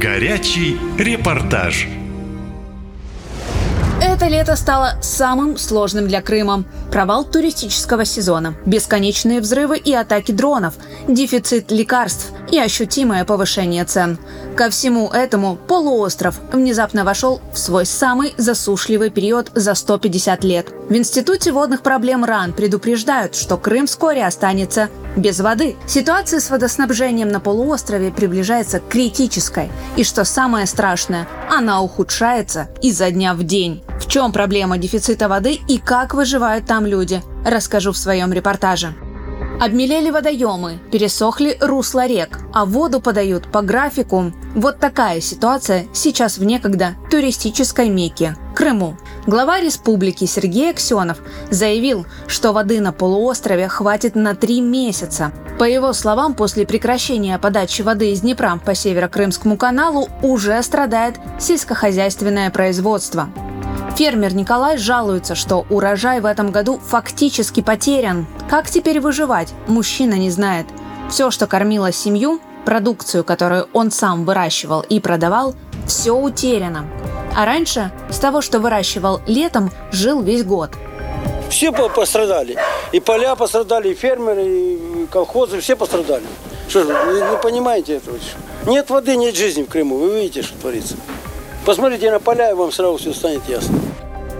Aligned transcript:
Горячий 0.00 0.76
репортаж. 0.98 1.88
Это 4.02 4.28
лето 4.28 4.54
стало 4.56 4.98
самым 5.00 5.56
сложным 5.56 6.06
для 6.06 6.20
Крыма. 6.20 6.64
Провал 6.92 7.24
туристического 7.24 8.04
сезона, 8.04 8.54
бесконечные 8.66 9.40
взрывы 9.40 9.78
и 9.78 9.94
атаки 9.94 10.32
дронов, 10.32 10.74
дефицит 11.08 11.70
лекарств 11.70 12.32
и 12.52 12.58
ощутимое 12.58 13.24
повышение 13.24 13.84
цен. 13.86 14.18
Ко 14.56 14.70
всему 14.70 15.10
этому 15.10 15.56
полуостров 15.56 16.40
внезапно 16.50 17.04
вошел 17.04 17.42
в 17.52 17.58
свой 17.58 17.84
самый 17.84 18.32
засушливый 18.38 19.10
период 19.10 19.50
за 19.54 19.74
150 19.74 20.44
лет. 20.44 20.68
В 20.88 20.94
Институте 20.94 21.52
водных 21.52 21.82
проблем 21.82 22.24
РАН 22.24 22.54
предупреждают, 22.54 23.34
что 23.34 23.58
Крым 23.58 23.86
вскоре 23.86 24.24
останется 24.24 24.88
без 25.14 25.40
воды. 25.40 25.76
Ситуация 25.86 26.40
с 26.40 26.48
водоснабжением 26.48 27.28
на 27.28 27.38
полуострове 27.38 28.10
приближается 28.10 28.80
к 28.80 28.88
критической. 28.88 29.70
И 29.96 30.04
что 30.04 30.24
самое 30.24 30.64
страшное, 30.64 31.28
она 31.50 31.82
ухудшается 31.82 32.68
изо 32.80 33.10
дня 33.10 33.34
в 33.34 33.42
день. 33.42 33.84
В 34.00 34.08
чем 34.08 34.32
проблема 34.32 34.78
дефицита 34.78 35.28
воды 35.28 35.60
и 35.68 35.76
как 35.76 36.14
выживают 36.14 36.64
там 36.64 36.86
люди, 36.86 37.22
расскажу 37.44 37.92
в 37.92 37.98
своем 37.98 38.32
репортаже. 38.32 38.94
Обмелели 39.58 40.10
водоемы, 40.10 40.78
пересохли 40.92 41.56
русла 41.60 42.06
рек, 42.06 42.40
а 42.52 42.66
воду 42.66 43.00
подают 43.00 43.50
по 43.50 43.62
графику. 43.62 44.32
Вот 44.54 44.78
такая 44.80 45.22
ситуация 45.22 45.86
сейчас 45.94 46.36
в 46.36 46.44
некогда 46.44 46.94
туристической 47.10 47.88
Мекке– 47.88 48.36
Крыму. 48.54 48.98
Глава 49.26 49.60
республики 49.60 50.26
Сергей 50.26 50.70
Аксенов 50.70 51.18
заявил, 51.50 52.06
что 52.26 52.52
воды 52.52 52.80
на 52.80 52.92
полуострове 52.92 53.68
хватит 53.68 54.14
на 54.14 54.34
три 54.34 54.60
месяца. 54.60 55.32
По 55.58 55.64
его 55.64 55.94
словам, 55.94 56.34
после 56.34 56.66
прекращения 56.66 57.38
подачи 57.38 57.80
воды 57.80 58.12
из 58.12 58.20
Днепра 58.20 58.60
по 58.62 58.74
Северо-Крымскому 58.74 59.56
каналу 59.56 60.08
уже 60.22 60.62
страдает 60.62 61.16
сельскохозяйственное 61.38 62.50
производство. 62.50 63.30
Фермер 63.96 64.34
Николай 64.34 64.76
жалуется, 64.76 65.34
что 65.34 65.64
урожай 65.70 66.20
в 66.20 66.26
этом 66.26 66.50
году 66.50 66.78
фактически 66.86 67.62
потерян. 67.62 68.26
Как 68.46 68.68
теперь 68.68 69.00
выживать, 69.00 69.54
мужчина 69.68 70.14
не 70.14 70.28
знает. 70.28 70.66
Все, 71.08 71.30
что 71.30 71.46
кормило 71.46 71.90
семью, 71.92 72.38
продукцию, 72.66 73.24
которую 73.24 73.70
он 73.72 73.90
сам 73.90 74.26
выращивал 74.26 74.82
и 74.82 75.00
продавал, 75.00 75.54
все 75.86 76.12
утеряно. 76.12 76.86
А 77.34 77.46
раньше 77.46 77.90
с 78.10 78.18
того, 78.18 78.42
что 78.42 78.60
выращивал 78.60 79.22
летом, 79.26 79.72
жил 79.92 80.20
весь 80.20 80.44
год. 80.44 80.72
Все 81.48 81.72
пострадали. 81.72 82.58
И 82.92 83.00
поля 83.00 83.34
пострадали, 83.34 83.88
и 83.88 83.94
фермеры, 83.94 84.44
и 84.46 85.06
колхозы, 85.10 85.60
все 85.60 85.74
пострадали. 85.74 86.24
Что 86.68 86.82
же, 86.82 86.92
вы 86.92 87.14
не 87.14 87.38
понимаете 87.42 87.94
этого? 87.94 88.18
Нет 88.66 88.90
воды, 88.90 89.16
нет 89.16 89.34
жизни 89.34 89.62
в 89.62 89.70
Крыму. 89.70 89.96
Вы 89.96 90.20
видите, 90.20 90.42
что 90.42 90.54
творится. 90.58 90.96
Посмотрите 91.64 92.10
на 92.10 92.20
поля, 92.20 92.50
и 92.50 92.54
вам 92.54 92.70
сразу 92.70 92.98
все 92.98 93.12
станет 93.14 93.48
ясно. 93.48 93.85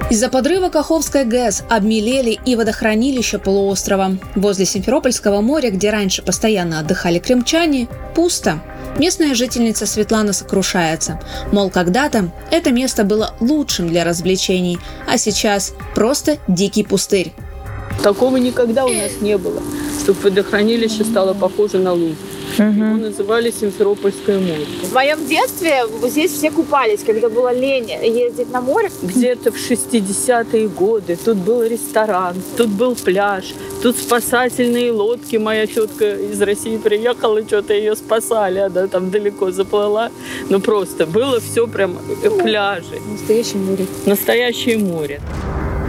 Из-за 0.09 0.29
подрыва 0.29 0.69
Каховской 0.69 1.25
ГЭС 1.25 1.65
обмелели 1.69 2.39
и 2.45 2.55
водохранилища 2.55 3.41
полуострова. 3.41 4.17
Возле 4.37 4.65
Симферопольского 4.65 5.41
моря, 5.41 5.71
где 5.73 5.91
раньше 5.91 6.23
постоянно 6.23 6.79
отдыхали 6.79 7.19
крымчане, 7.19 7.89
пусто. 8.15 8.63
Местная 8.99 9.35
жительница 9.35 9.85
Светлана 9.85 10.33
сокрушается. 10.33 11.21
Мол, 11.51 11.71
когда-то 11.71 12.31
это 12.53 12.71
место 12.71 13.03
было 13.03 13.35
лучшим 13.41 13.89
для 13.89 14.05
развлечений, 14.05 14.79
а 15.09 15.19
сейчас 15.19 15.75
просто 15.97 16.39
дикий 16.47 16.85
пустырь. 16.85 17.33
Такого 18.05 18.37
никогда 18.37 18.85
у 18.85 18.93
нас 18.93 19.21
не 19.21 19.37
было, 19.37 19.61
чтобы 20.01 20.21
водохранилище 20.21 21.05
стало 21.05 21.35
похоже 21.35 21.79
на 21.79 21.93
луг. 21.93 22.15
Угу. 22.59 22.65
Его 22.65 22.97
называли 22.97 23.51
Симферопольское 23.51 24.39
море. 24.39 24.67
В 24.83 24.93
моем 24.95 25.27
детстве 25.27 25.83
здесь 26.05 26.33
все 26.33 26.51
купались, 26.51 27.01
когда 27.05 27.29
было 27.29 27.53
лень 27.53 27.91
ездить 28.03 28.51
на 28.51 28.61
море. 28.61 28.91
Где-то 29.03 29.53
в 29.53 29.57
60-е 29.57 30.69
годы 30.69 31.17
тут 31.23 31.37
был 31.37 31.63
ресторан, 31.63 32.37
тут 32.57 32.69
был 32.69 32.95
пляж, 32.95 33.55
тут 33.83 33.97
спасательные 33.97 34.91
лодки. 34.91 35.37
Моя 35.37 35.67
тетка 35.67 36.15
из 36.17 36.41
России 36.41 36.79
приехала, 36.79 37.43
что-то 37.43 37.75
ее 37.75 37.95
спасали, 37.95 38.59
она 38.59 38.87
там 38.87 39.11
далеко 39.11 39.51
заплыла. 39.51 40.11
Ну 40.49 40.61
просто 40.61 41.07
было 41.07 41.41
все 41.41 41.67
прям 41.67 41.99
э, 42.23 42.31
пляжи. 42.31 43.01
Настоящее 43.11 43.59
море. 43.59 43.87
Настоящее 44.07 44.79
море. 44.79 45.21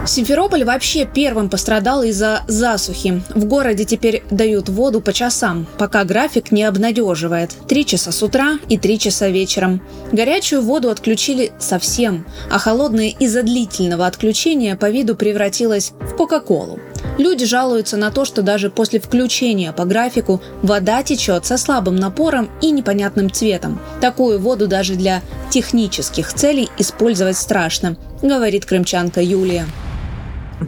Симферополь 0.08 0.64
вообще 0.64 1.04
первым 1.04 1.50
пострадал 1.50 2.02
из-за 2.02 2.40
засухи. 2.48 3.22
В 3.28 3.44
городе 3.44 3.84
теперь 3.84 4.22
дают 4.30 4.70
воду 4.70 5.02
по 5.02 5.12
часам, 5.12 5.66
пока 5.76 6.04
график 6.04 6.50
не 6.50 6.64
обнадеживает. 6.64 7.50
Три 7.68 7.84
часа 7.84 8.10
с 8.10 8.22
утра 8.22 8.58
и 8.70 8.78
три 8.78 8.98
часа 8.98 9.28
вечером. 9.28 9.82
Горячую 10.10 10.62
воду 10.62 10.88
отключили 10.88 11.52
совсем, 11.58 12.24
а 12.50 12.58
холодная 12.58 13.08
из-за 13.18 13.42
длительного 13.42 14.06
отключения 14.06 14.76
по 14.76 14.88
виду 14.88 15.14
превратилась 15.14 15.92
в 16.00 16.16
Кока-Колу. 16.16 16.80
Люди 17.18 17.44
жалуются 17.44 17.98
на 17.98 18.10
то, 18.10 18.24
что 18.24 18.40
даже 18.40 18.70
после 18.70 19.00
включения 19.00 19.74
по 19.74 19.84
графику 19.84 20.40
вода 20.62 21.02
течет 21.02 21.44
со 21.44 21.58
слабым 21.58 21.96
напором 21.96 22.48
и 22.62 22.70
непонятным 22.70 23.30
цветом. 23.30 23.78
Такую 24.00 24.40
воду 24.40 24.68
даже 24.68 24.94
для 24.94 25.20
технических 25.50 26.32
целей 26.32 26.70
использовать 26.78 27.36
страшно, 27.36 27.98
говорит 28.22 28.64
крымчанка 28.64 29.20
Юлия. 29.20 29.66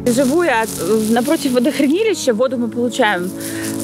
Живу 0.07 0.43
я 0.45 0.65
напротив 1.11 1.53
водохранилища, 1.53 2.33
воду 2.33 2.57
мы 2.57 2.69
получаем 2.69 3.31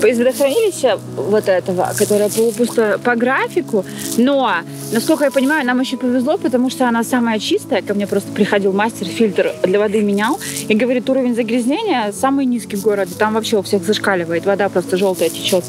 из 0.05 0.19
водохранилища 0.19 0.99
вот 1.17 1.49
этого, 1.49 1.93
которое 1.97 2.29
полупусто 2.29 3.01
по 3.03 3.17
графику, 3.17 3.85
но, 4.19 4.53
насколько 4.93 5.25
я 5.25 5.31
понимаю, 5.31 5.67
нам 5.67 5.81
еще 5.81 5.97
повезло, 5.97 6.39
потому 6.39 6.71
что 6.71 6.89
она 6.89 7.03
самая 7.03 7.39
чистая. 7.39 7.83
Ко 7.83 7.95
мне 7.95 8.07
просто 8.07 8.31
приходил 8.33 8.73
мастер, 8.73 9.07
фильтр 9.07 9.53
для 9.63 9.79
воды 9.79 10.03
менял, 10.03 10.39
и 10.69 10.75
говорит, 10.75 11.09
уровень 11.11 11.35
загрязнения 11.35 12.13
самый 12.13 12.47
низкий 12.47 12.77
в 12.77 12.83
городе, 12.83 13.15
там 13.19 13.35
вообще 13.35 13.59
у 13.59 13.63
всех 13.63 13.85
зашкаливает, 13.85 14.47
вода 14.47 14.69
просто 14.69 14.97
желтая 14.97 15.29
течет. 15.29 15.65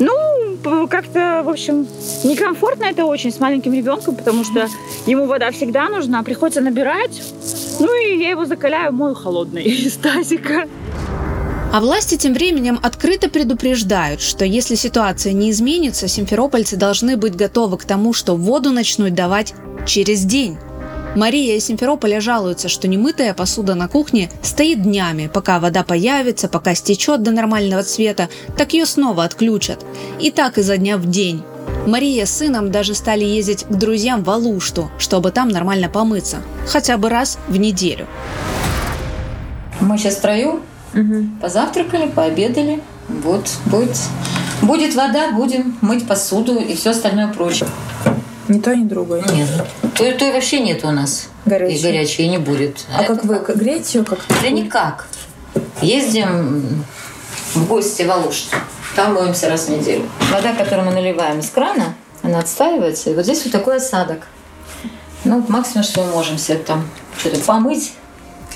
Ну, 0.00 0.12
как-то, 0.88 1.42
в 1.44 1.48
общем, 1.48 1.86
некомфортно 2.24 2.84
это 2.84 3.04
очень 3.04 3.32
с 3.32 3.40
маленьким 3.40 3.72
ребенком, 3.72 4.16
потому 4.16 4.44
что 4.44 4.68
ему 5.06 5.26
вода 5.26 5.50
всегда 5.50 5.88
нужна, 5.88 6.22
приходится 6.22 6.60
набирать. 6.60 7.22
Ну 7.80 7.88
и 8.04 8.18
я 8.18 8.30
его 8.30 8.44
закаляю, 8.44 8.92
мою 8.92 9.14
холодной 9.14 9.62
из 9.62 9.96
тазика. 10.02 10.68
А 11.70 11.80
власти 11.80 12.16
тем 12.16 12.32
временем 12.32 12.78
открыто 12.82 13.28
предупреждают, 13.28 14.22
что 14.22 14.44
если 14.44 14.74
ситуация 14.74 15.34
не 15.34 15.50
изменится, 15.50 16.08
симферопольцы 16.08 16.76
должны 16.76 17.18
быть 17.18 17.36
готовы 17.36 17.76
к 17.76 17.84
тому, 17.84 18.14
что 18.14 18.36
воду 18.36 18.70
начнут 18.70 19.14
давать 19.14 19.54
через 19.86 20.24
день. 20.24 20.56
Мария 21.16 21.56
из 21.56 21.66
Симферополя 21.66 22.20
жалуется, 22.20 22.68
что 22.68 22.86
немытая 22.86 23.34
посуда 23.34 23.74
на 23.74 23.88
кухне 23.88 24.30
стоит 24.42 24.82
днями, 24.82 25.30
пока 25.32 25.58
вода 25.58 25.82
появится, 25.82 26.48
пока 26.48 26.74
стечет 26.74 27.22
до 27.22 27.30
нормального 27.30 27.82
цвета, 27.82 28.28
так 28.56 28.72
ее 28.72 28.86
снова 28.86 29.24
отключат. 29.24 29.84
И 30.20 30.30
так 30.30 30.58
изо 30.58 30.76
дня 30.76 30.96
в 30.96 31.06
день. 31.06 31.42
Мария 31.86 32.26
с 32.26 32.30
сыном 32.30 32.70
даже 32.70 32.94
стали 32.94 33.24
ездить 33.24 33.64
к 33.64 33.70
друзьям 33.70 34.22
в 34.22 34.30
Алушту, 34.30 34.90
чтобы 34.98 35.30
там 35.30 35.48
нормально 35.48 35.88
помыться. 35.88 36.38
Хотя 36.66 36.98
бы 36.98 37.08
раз 37.08 37.38
в 37.48 37.56
неделю. 37.56 38.06
Мы 39.80 39.96
сейчас 39.96 40.16
втроем 40.16 40.60
угу. 40.94 41.26
позавтракали, 41.40 42.08
пообедали. 42.08 42.80
Вот, 43.08 43.48
будет, 43.66 43.96
будет 44.60 44.94
вода, 44.94 45.32
будем 45.32 45.78
мыть 45.80 46.06
посуду 46.06 46.58
и 46.58 46.74
все 46.74 46.90
остальное 46.90 47.28
прочее. 47.28 47.68
Ни 48.48 48.60
то, 48.60 48.76
ни 48.76 48.84
другое. 48.84 49.24
Нет. 49.32 49.48
То, 49.98 50.12
то 50.12 50.32
вообще 50.32 50.60
нет 50.60 50.84
у 50.84 50.92
нас. 50.92 51.28
Горячей. 51.44 51.76
И 51.76 51.82
горячей 51.82 52.28
не 52.28 52.38
будет. 52.38 52.86
А, 52.96 53.00
а 53.00 53.04
как 53.04 53.24
вы 53.24 53.40
греете 53.56 53.98
ее 53.98 54.04
как 54.04 54.20
-то? 54.20 54.42
Да 54.42 54.48
никак. 54.48 55.08
Ездим 55.82 56.84
в 57.54 57.66
гости 57.66 58.04
в 58.04 58.10
Алушту. 58.10 58.56
Там 58.94 59.14
моемся 59.14 59.48
раз 59.48 59.66
в 59.66 59.70
неделю. 59.70 60.08
Вода, 60.30 60.54
которую 60.54 60.86
мы 60.86 60.92
наливаем 60.92 61.40
из 61.40 61.50
крана, 61.50 61.96
она 62.22 62.38
отстаивается. 62.38 63.10
И 63.10 63.14
вот 63.14 63.24
здесь 63.24 63.42
вот 63.42 63.52
такой 63.52 63.78
осадок. 63.78 64.28
Ну, 65.24 65.44
максимум, 65.48 65.82
что 65.82 66.04
мы 66.04 66.12
можем 66.12 66.38
себе 66.38 66.58
там 66.58 66.88
что-то 67.18 67.40
помыть. 67.40 67.92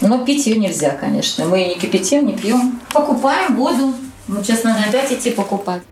Но 0.01 0.25
пить 0.25 0.47
ее 0.47 0.59
нельзя, 0.59 0.91
конечно. 0.91 1.45
Мы 1.45 1.59
ее 1.59 1.69
не 1.71 1.75
кипятим, 1.75 2.25
не 2.25 2.35
пьем. 2.35 2.81
Покупаем 2.93 3.57
воду. 3.57 3.95
Ну, 4.29 4.45
сейчас 4.45 4.63
надо 4.63 4.85
опять 4.89 5.11
идти 5.11 5.33
покупать. 5.33 5.83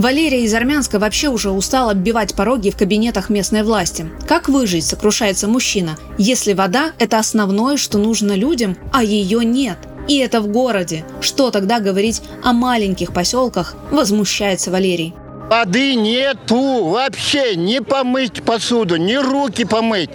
Валерия 0.00 0.44
из 0.44 0.54
Армянска 0.54 0.98
вообще 0.98 1.28
уже 1.28 1.50
устала 1.50 1.92
оббивать 1.92 2.34
пороги 2.34 2.70
в 2.70 2.76
кабинетах 2.76 3.28
местной 3.28 3.62
власти. 3.62 4.08
Как 4.26 4.48
выжить, 4.48 4.86
сокрушается 4.86 5.46
мужчина, 5.46 5.98
если 6.16 6.54
вода– 6.54 6.92
это 6.98 7.18
основное, 7.18 7.76
что 7.76 7.98
нужно 7.98 8.32
людям, 8.32 8.78
а 8.92 9.04
ее 9.04 9.44
нет? 9.44 9.76
И 10.08 10.16
это 10.16 10.40
в 10.40 10.48
городе. 10.48 11.04
Что 11.20 11.50
тогда 11.50 11.80
говорить 11.80 12.22
о 12.42 12.54
маленьких 12.54 13.12
поселках, 13.12 13.74
возмущается 13.90 14.70
Валерий. 14.70 15.14
Воды 15.50 15.96
нету 15.96 16.84
вообще, 16.86 17.56
не 17.56 17.82
помыть 17.82 18.42
посуду, 18.42 18.96
не 18.96 19.18
руки 19.18 19.64
помыть, 19.64 20.10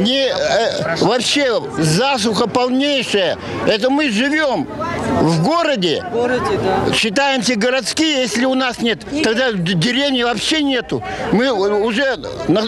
не, 0.00 0.26
э, 0.26 0.96
вообще 1.00 1.62
засуха 1.78 2.48
полнейшая. 2.48 3.38
Это 3.68 3.90
мы 3.90 4.10
живем 4.10 4.66
В 5.20 5.42
городе 5.42 6.02
В 6.10 6.12
городе, 6.12 6.58
да. 6.62 6.92
считаемся 6.94 7.56
городские, 7.56 8.22
если 8.22 8.44
у 8.44 8.54
нас 8.54 8.80
нет, 8.80 9.00
тогда 9.22 9.52
деревни 9.52 10.22
вообще 10.22 10.62
нету. 10.62 11.02
Мы 11.32 11.50
уже 11.52 12.16
на- 12.48 12.62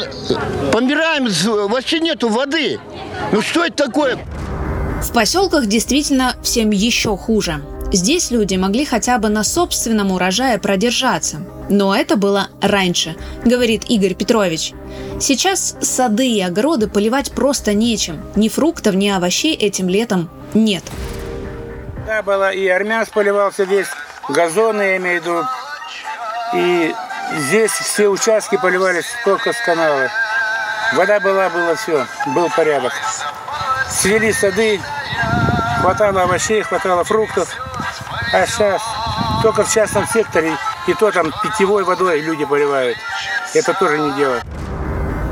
помираем, 0.73 1.29
вообще 1.69 2.01
нету 2.01 2.29
воды. 2.29 2.79
Ну 3.33 3.41
что 3.41 3.65
это 3.65 3.85
такое? 3.87 4.19
В 5.03 5.13
поселках 5.13 5.67
действительно 5.67 6.35
всем 6.43 6.71
еще 6.71 7.17
хуже. 7.17 7.63
Здесь 7.93 8.31
люди 8.31 8.55
могли 8.57 8.85
хотя 8.85 9.19
бы 9.19 9.29
на 9.29 9.45
собственном 9.45 10.13
урожае 10.13 10.59
продержаться. 10.59 11.39
Но 11.69 11.95
это 11.95 12.17
было 12.17 12.49
раньше, 12.61 13.17
говорит 13.45 13.85
Игорь 13.89 14.15
Петрович. 14.15 14.73
Сейчас 15.21 15.77
сады 15.81 16.27
и 16.29 16.41
огороды 16.41 16.87
поливать 16.89 17.33
просто 17.33 17.73
нечем. 17.75 18.21
Ни 18.37 18.49
фруктов, 18.49 18.95
ни 18.95 19.09
овощей 19.09 19.55
этим 19.55 19.89
летом 19.89 20.31
нет. 20.55 20.83
Да, 22.07 22.23
было 22.23 22.51
и 22.51 22.67
армян 22.69 23.07
поливался 23.07 23.65
весь, 23.65 23.87
газоны, 24.29 24.83
я 24.83 24.97
имею 24.97 25.21
в 25.21 25.25
виду. 25.25 25.45
И 26.55 26.95
здесь 27.33 27.71
все 27.71 28.09
участки 28.09 28.57
поливались 28.57 29.07
только 29.25 29.53
с 29.53 29.61
канала. 29.65 30.11
Вода 30.95 31.21
была, 31.21 31.49
было 31.49 31.77
все, 31.77 32.05
был 32.27 32.51
порядок. 32.51 32.93
Свели 33.89 34.33
сады, 34.33 34.81
хватало 35.81 36.23
овощей, 36.23 36.63
хватало 36.63 37.05
фруктов. 37.05 37.49
А 38.33 38.47
сейчас 38.47 38.83
только 39.43 39.65
в 39.65 39.73
частном 39.73 40.07
секторе, 40.09 40.57
и 40.87 40.95
то 40.95 41.11
там 41.13 41.33
питьевой 41.43 41.85
водой 41.85 42.21
люди 42.21 42.45
поливают. 42.45 42.99
Это 43.55 43.75
тоже 43.75 43.99
не 43.99 44.13
дело. 44.13 44.41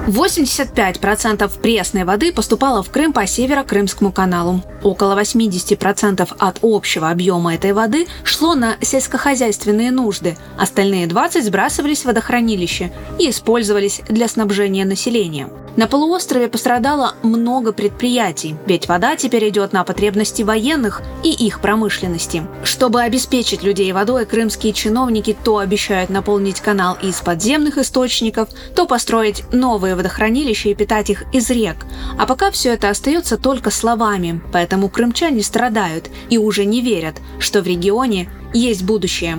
85% 0.07 1.61
пресной 1.61 2.05
воды 2.05 2.33
поступало 2.33 2.83
в 2.83 2.91
Крым 2.91 3.13
по 3.13 3.27
Северо-Крымскому 3.27 4.13
каналу. 4.13 4.63
Около 4.83 5.19
80% 5.21 6.29
от 6.39 6.59
общего 6.63 7.11
объема 7.11 7.55
этой 7.55 7.73
воды 7.73 8.07
шло 8.25 8.55
на 8.55 8.77
сельскохозяйственные 8.81 9.91
нужды. 9.91 10.37
Остальные 10.59 11.07
20 11.07 11.45
сбрасывались 11.45 12.03
в 12.03 12.07
водохранилище 12.07 12.93
и 13.19 13.31
использовались 13.31 14.01
для 14.09 14.29
снабжения 14.29 14.85
населения. 14.85 15.49
На 15.77 15.87
полуострове 15.87 16.49
пострадало 16.49 17.15
много 17.23 17.73
предприятий, 17.73 18.57
ведь 18.67 18.89
вода 18.89 19.17
теперь 19.17 19.49
идет 19.49 19.73
на 19.73 19.85
потребности 19.85 20.43
военных 20.43 21.01
и 21.23 21.31
их 21.31 21.61
промышленности. 21.61 22.43
Чтобы 22.65 23.03
обеспечить 23.03 23.63
людей 23.63 23.93
водой, 23.93 24.27
крымские 24.27 24.73
чиновники 24.73 25.37
то 25.45 25.59
обещают 25.59 26.11
наполнить 26.11 26.61
канал 26.61 26.99
из 27.01 27.21
подземных 27.21 27.79
источников, 27.79 28.49
то 28.75 28.87
построить 28.87 29.45
новые 29.53 29.95
водохранилища 29.95 30.71
и 30.71 30.75
питать 30.75 31.11
их 31.11 31.25
из 31.33 31.49
рек. 31.51 31.77
А 32.19 32.27
пока 32.27 32.51
все 32.51 32.71
это 32.75 32.91
остается 32.91 33.37
только 33.37 33.71
словами, 33.71 34.41
поэтому 34.53 34.89
крымчане 34.89 35.43
страдают 35.43 36.11
и 36.31 36.39
уже 36.39 36.65
не 36.65 36.81
верят, 36.81 37.17
что 37.39 37.63
в 37.63 37.67
регионе 37.67 38.29
есть 38.53 38.83
будущее. 38.83 39.39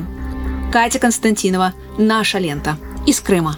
Катя 0.71 0.99
Константинова, 0.99 1.73
«Наша 1.97 2.39
лента» 2.39 2.77
из 3.05 3.19
Крыма. 3.19 3.57